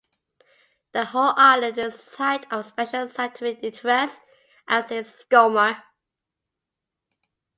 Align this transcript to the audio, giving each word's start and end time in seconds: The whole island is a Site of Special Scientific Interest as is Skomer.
The 0.93 1.05
whole 1.05 1.33
island 1.37 1.77
is 1.77 1.93
a 1.93 1.95
Site 1.95 2.51
of 2.51 2.65
Special 2.65 3.07
Scientific 3.07 3.63
Interest 3.63 4.19
as 4.67 4.89
is 4.89 5.07
Skomer. 5.07 5.83